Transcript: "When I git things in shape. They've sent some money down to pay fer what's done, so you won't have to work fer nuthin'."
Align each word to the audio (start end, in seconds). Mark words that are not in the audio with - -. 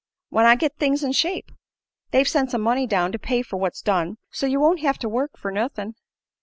"When 0.29 0.47
I 0.47 0.55
git 0.55 0.77
things 0.77 1.03
in 1.03 1.11
shape. 1.11 1.51
They've 2.09 2.27
sent 2.27 2.49
some 2.49 2.61
money 2.61 2.87
down 2.87 3.11
to 3.11 3.19
pay 3.19 3.43
fer 3.43 3.55
what's 3.57 3.83
done, 3.83 4.17
so 4.31 4.47
you 4.47 4.59
won't 4.59 4.79
have 4.79 4.97
to 4.97 5.07
work 5.07 5.37
fer 5.37 5.51
nuthin'." 5.51 5.93